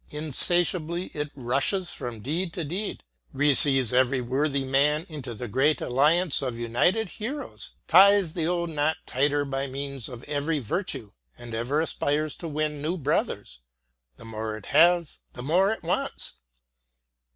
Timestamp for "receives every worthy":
3.33-4.63